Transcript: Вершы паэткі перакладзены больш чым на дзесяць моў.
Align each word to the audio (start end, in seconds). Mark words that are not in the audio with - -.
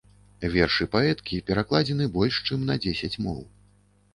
Вершы 0.53 0.87
паэткі 0.95 1.41
перакладзены 1.51 2.07
больш 2.17 2.41
чым 2.49 2.67
на 2.71 2.81
дзесяць 2.87 3.15
моў. 3.29 3.39